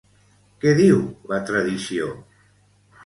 Què 0.63 0.71
diu 0.79 0.97
la 1.33 1.41
tradició? 1.51 2.09